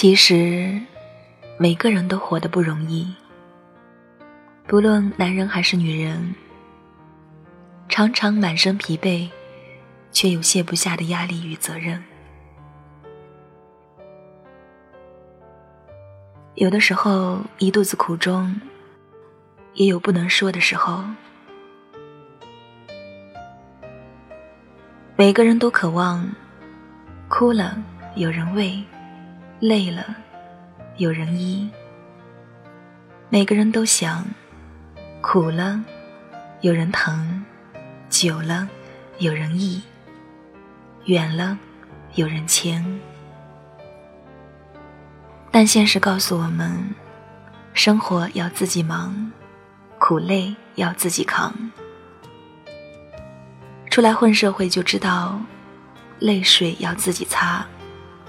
[0.00, 0.80] 其实，
[1.58, 3.14] 每个人都活得不容易，
[4.66, 6.34] 不论男人还是女人，
[7.86, 9.28] 常常满身疲惫，
[10.10, 12.02] 却有卸不下的压力与责任。
[16.54, 18.58] 有的时候一肚子苦衷，
[19.74, 21.04] 也有不能说的时候。
[25.14, 26.26] 每个人都渴望，
[27.28, 27.76] 哭了
[28.16, 28.82] 有人喂。
[29.60, 30.16] 累了，
[30.96, 31.68] 有人医；
[33.28, 34.26] 每个人都想，
[35.20, 35.84] 苦了，
[36.62, 37.12] 有人疼；
[38.08, 38.66] 久了，
[39.18, 39.82] 有人忆；
[41.04, 41.58] 远了，
[42.14, 42.82] 有人牵。
[45.50, 46.82] 但现实告诉我们，
[47.74, 49.30] 生活要自己忙，
[49.98, 51.54] 苦累要自己扛。
[53.90, 55.38] 出来混社会就知道，
[56.18, 57.62] 泪水要自己擦，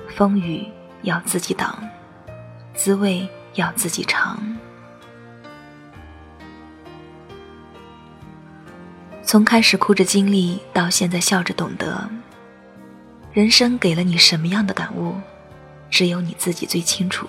[0.10, 0.68] 风雨。
[1.04, 1.78] 要自己挡，
[2.74, 4.40] 滋味要自己尝。
[9.24, 12.10] 从开始哭着经历，到现在笑着懂得，
[13.32, 15.16] 人生给了你什么样的感悟，
[15.90, 17.28] 只有你自己最清楚。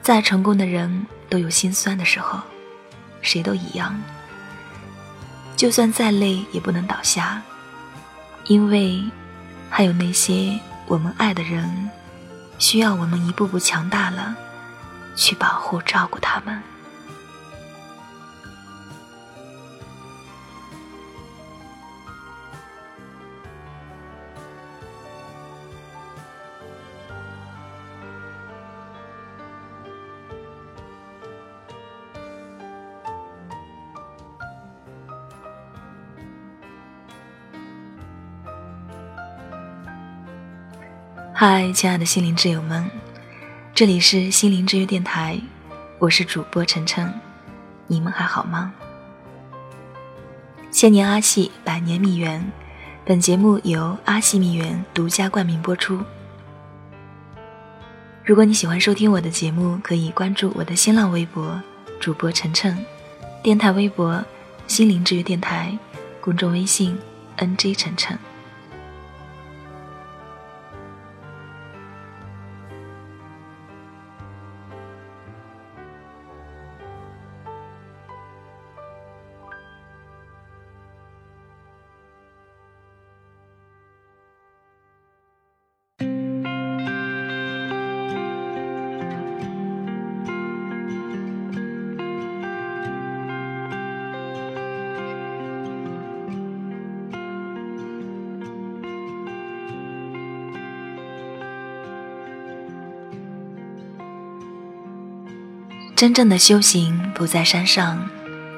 [0.00, 2.40] 再成功的人都有心酸的时候，
[3.20, 3.94] 谁都一样。
[5.54, 7.40] 就算再累，也不能倒下，
[8.46, 9.02] 因为
[9.70, 10.58] 还有那些。
[10.86, 11.90] 我们爱的人，
[12.58, 14.36] 需要我们一步步强大了，
[15.16, 16.62] 去保护、照顾他们。
[41.44, 42.88] 嗨，亲爱的心灵挚友们，
[43.74, 45.36] 这里是心灵之约电台，
[45.98, 47.12] 我是主播晨晨，
[47.88, 48.72] 你们还好吗？
[50.70, 52.52] 千年阿细，百年蜜源，
[53.04, 56.00] 本节目由阿细蜜源独家冠名播出。
[58.24, 61.60] 如果你喜欢收听我的节目，可以关注我的新浪微博
[61.98, 62.78] 主播晨晨，
[63.42, 64.24] 电台微博
[64.68, 65.76] 心灵之约电台，
[66.20, 66.96] 公众微信
[67.36, 68.16] nj 晨晨。
[105.94, 108.08] 真正的修行不在山上，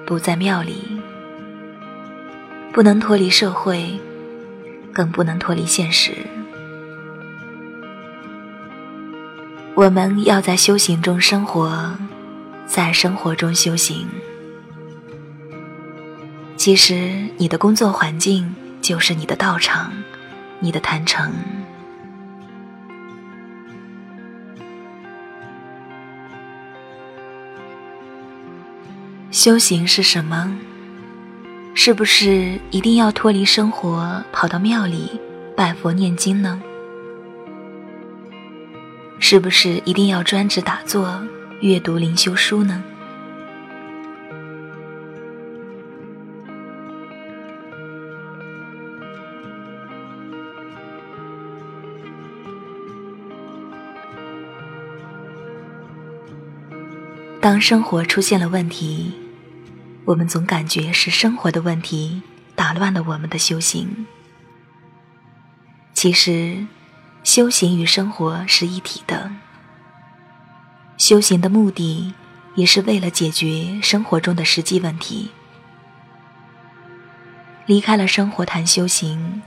[0.06, 1.00] 不在庙里，
[2.72, 4.00] 不能脱离社会，
[4.92, 6.12] 更不能脱离现实。
[9.74, 11.94] 我们要在修行中生活，
[12.66, 14.08] 在生活中修行。
[16.56, 19.92] 其实，你的工作环境就是你的道场，
[20.60, 21.30] 你的坛城。
[29.34, 30.56] 修行是什么？
[31.74, 35.10] 是不是一定要脱离生活，跑到庙里
[35.56, 36.62] 拜佛念经呢？
[39.18, 41.20] 是不是一定要专职打坐、
[41.62, 42.80] 阅读灵修书呢？
[57.40, 59.12] 当生活出现了问题。
[60.06, 62.22] 我们总感觉是生活的问题
[62.54, 64.06] 打乱了我们的修行。
[65.94, 66.66] 其实，
[67.22, 69.30] 修行与生活是一体的。
[70.98, 72.12] 修行的目的
[72.54, 75.30] 也是为了解决生活中的实际问题。
[77.64, 79.42] 离开了生活谈修行，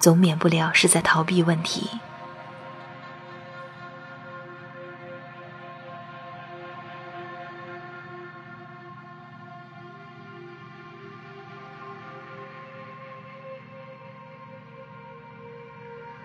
[0.00, 1.88] 总免不了是在逃避问题。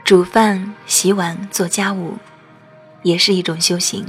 [0.06, 2.20] 煮饭、洗碗、做家务，
[3.02, 4.06] 也是一种修行。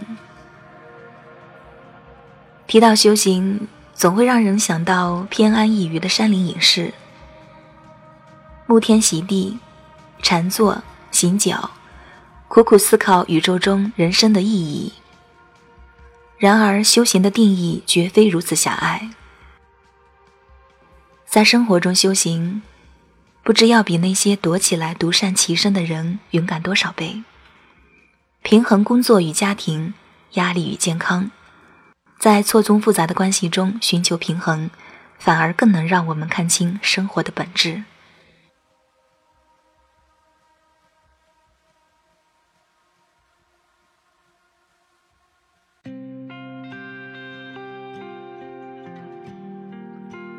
[2.66, 6.92] 提到修行，总会让人想到偏安一隅的山林隐士，
[8.66, 9.58] 沐天席地、
[10.20, 11.70] 禅坐、行脚，
[12.48, 14.92] 苦苦思考宇宙中人生的意义。
[16.36, 19.08] 然而，修行的定义绝非如此狭隘。
[21.24, 22.60] 在生活中修行，
[23.46, 27.22] 不知要比那些躲起来独善其身的人勇敢多少倍。
[28.42, 29.94] 平衡工作与家庭，
[30.32, 31.30] 压力与健康，
[32.18, 34.68] 在错综复杂的关系中寻求平衡，
[35.20, 37.84] 反而更能让我们看清生活的本质。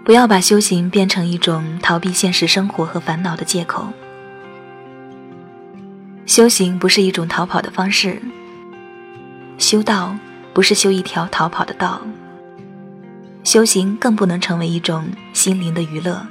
[0.07, 3.89] 不要把修行变成一种逃避现实生活和烦恼的借口。
[6.25, 8.21] 修行不是一种逃跑的方式，
[9.57, 10.15] 修道
[10.53, 11.99] 不是修一条逃跑的道，
[13.43, 16.25] 修行更不能成为一种心灵的娱乐。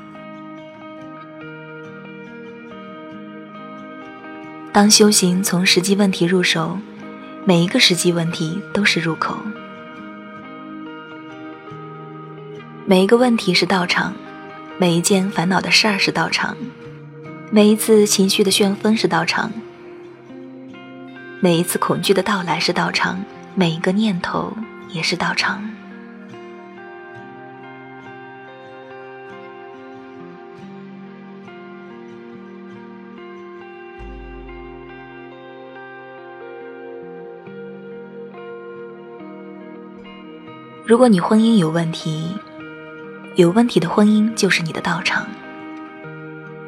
[4.72, 6.78] 当修行从实际问题入手，
[7.44, 9.36] 每一个实际问题都是入口。
[12.88, 14.14] 每一个问题是道场，
[14.78, 16.56] 每一件烦恼的事儿是道场，
[17.50, 19.50] 每一次情绪的旋风是道场，
[21.40, 23.24] 每一次恐惧的到来是道场，
[23.56, 24.56] 每一个念头
[24.88, 25.68] 也是道场。
[40.84, 42.30] 如果你婚姻有问题，
[43.36, 45.26] 有问题的婚姻就是你的道场。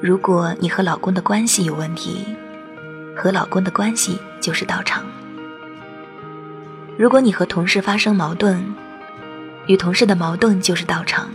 [0.02, 2.26] 如果你和老公的关系有问题，
[3.16, 5.02] 和老公的关系就是道场。
[6.98, 8.62] 如果你和同事发生矛盾，
[9.66, 11.30] 与同事的矛盾就是道场。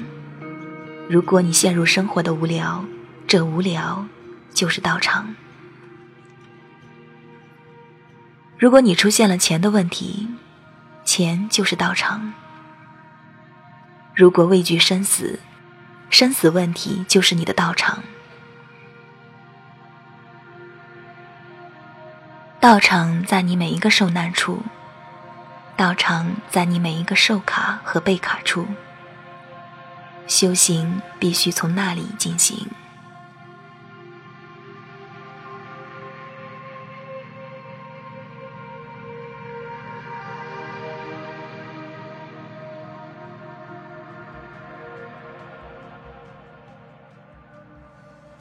[1.09, 2.85] 如果你陷入生活的无聊，
[3.25, 4.05] 这无聊
[4.53, 5.33] 就是道场。
[8.59, 10.27] 如果你出现了钱的问题，
[11.03, 12.31] 钱就是道场。
[14.15, 15.39] 如果畏惧生死，
[16.09, 18.03] 生死问题就是你的道场。
[22.59, 24.61] 道场在你每一个受难处，
[25.75, 28.67] 道场在你每一个受卡和被卡处。
[30.27, 32.67] 修行必须从那里进行。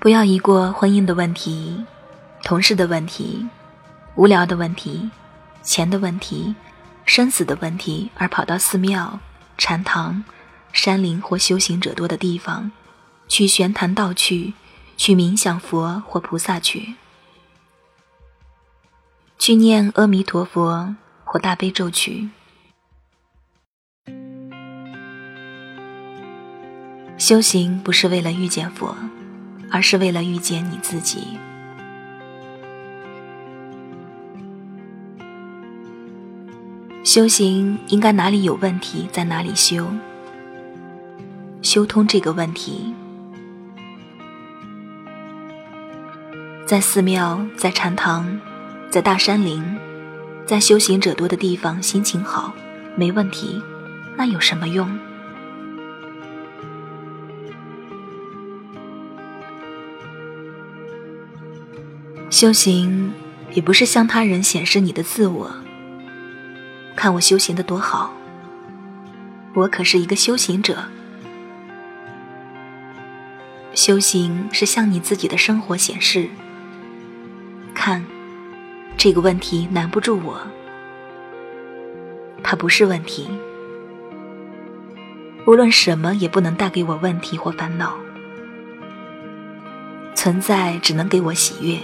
[0.03, 1.81] 不要一过婚姻的问题、
[2.43, 3.47] 同事的问题、
[4.17, 5.09] 无聊的问题、
[5.63, 6.57] 钱的问题、
[7.05, 9.21] 生死的问题，而跑到寺庙、
[9.57, 10.25] 禅堂、
[10.73, 12.73] 山林或修行者多的地方，
[13.29, 14.55] 去玄谈道去，
[14.97, 16.97] 去冥想佛或菩萨去，
[19.39, 22.29] 去念阿弥陀佛或大悲咒去。
[27.17, 28.97] 修行不是为了遇见佛。
[29.73, 31.39] 而是为了遇见你自己。
[37.03, 39.89] 修行应该哪里有问题，在哪里修，
[41.61, 42.95] 修通这个问题。
[46.65, 48.41] 在寺庙，在禅堂，
[48.89, 49.63] 在大山林，
[50.47, 52.53] 在修行者多的地方，心情好，
[52.95, 53.61] 没问题，
[54.17, 54.89] 那有什么用？
[62.33, 63.13] 修行
[63.53, 65.55] 也不是向他人显示你的自我。
[66.97, 68.11] 看我修行的多好，
[69.53, 70.83] 我可是一个修行者。
[73.75, 76.27] 修行是向你自己的生活显示。
[77.75, 78.03] 看，
[78.97, 80.41] 这个问题难不住我，
[82.43, 83.29] 它不是问题。
[85.47, 87.95] 无论什么也不能带给我问题或烦恼。
[90.15, 91.79] 存在只能给我喜悦。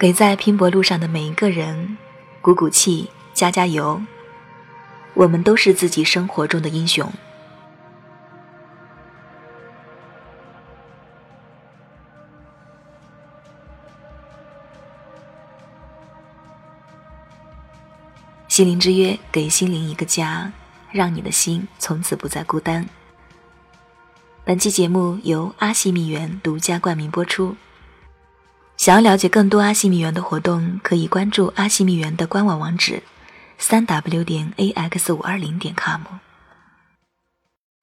[0.00, 1.98] 给在拼搏路上的每一个人
[2.40, 4.00] 鼓鼓气、加加油。
[5.12, 7.12] 我们都是自己生活中的英雄。
[18.48, 20.50] 心灵之约，给心灵一个家，
[20.90, 22.88] 让你的心从此不再孤单。
[24.44, 27.54] 本期节目由阿西蜜园独家冠名播出。
[28.80, 33.02] 想要了解更多阿西蜜园的活动，可以关注阿西蜜园的官网网址：
[33.58, 36.00] 三 w 点 a x 五二零点 com。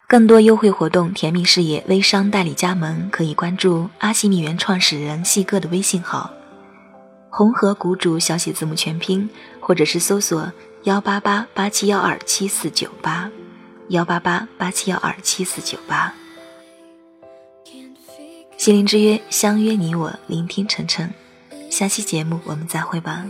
[0.07, 6.31] 更多优惠活动、甜蜜事业、微商代理加盟，可以关注阿西蜜园创始人细哥的微信号：
[7.29, 10.51] 红河谷主小写字母全拼，或者是搜索
[10.85, 13.29] 幺八八八七幺二七四九八，
[13.89, 16.11] 幺八八八七幺二七四九八。
[18.57, 21.13] 心灵之约，相约你我，聆听晨晨。
[21.69, 23.23] 下期节目我们再会吧。